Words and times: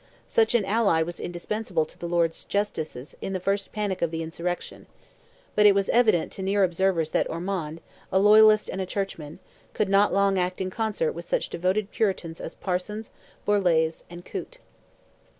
Such 0.25 0.55
an 0.55 0.65
ally 0.65 1.03
was 1.03 1.19
indispensable 1.19 1.85
to 1.85 1.95
the 1.95 2.09
Lords 2.09 2.43
Justices 2.45 3.15
in 3.21 3.33
the 3.33 3.39
first 3.39 3.71
panic 3.71 4.01
of 4.01 4.09
the 4.09 4.23
insurrection; 4.23 4.87
but 5.53 5.67
it 5.67 5.75
was 5.75 5.89
evident 5.89 6.31
to 6.31 6.41
near 6.41 6.63
observers 6.63 7.11
that 7.11 7.29
Ormond, 7.29 7.81
a 8.11 8.17
loyalist 8.17 8.67
and 8.67 8.81
a 8.81 8.87
churchman, 8.87 9.37
could 9.75 9.89
not 9.89 10.11
long 10.11 10.39
act 10.39 10.59
in 10.59 10.71
concert 10.71 11.11
with 11.11 11.29
such 11.29 11.49
devoted 11.49 11.91
Puritans 11.91 12.41
as 12.41 12.55
Parsons, 12.55 13.11
Borlase, 13.45 14.03
and 14.09 14.25
Coote. 14.25 14.57